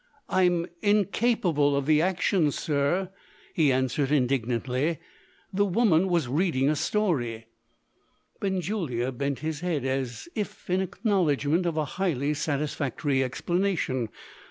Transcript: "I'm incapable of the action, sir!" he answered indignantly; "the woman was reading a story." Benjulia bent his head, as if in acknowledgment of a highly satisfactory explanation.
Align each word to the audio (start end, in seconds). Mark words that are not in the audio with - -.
"I'm 0.29 0.65
incapable 0.81 1.75
of 1.75 1.85
the 1.85 2.01
action, 2.01 2.49
sir!" 2.49 3.11
he 3.53 3.71
answered 3.71 4.11
indignantly; 4.11 4.97
"the 5.53 5.63
woman 5.67 6.07
was 6.07 6.27
reading 6.27 6.69
a 6.71 6.75
story." 6.75 7.45
Benjulia 8.39 9.11
bent 9.11 9.41
his 9.41 9.59
head, 9.59 9.85
as 9.85 10.27
if 10.33 10.71
in 10.71 10.81
acknowledgment 10.81 11.67
of 11.67 11.77
a 11.77 11.85
highly 11.85 12.33
satisfactory 12.33 13.23
explanation. 13.23 14.09